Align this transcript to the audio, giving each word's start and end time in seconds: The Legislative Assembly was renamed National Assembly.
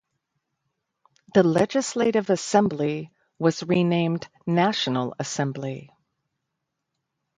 The 1.35 1.43
Legislative 1.43 2.31
Assembly 2.31 3.11
was 3.37 3.61
renamed 3.61 4.27
National 4.47 5.13
Assembly. 5.19 5.91